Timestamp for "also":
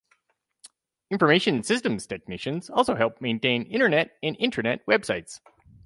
2.71-2.95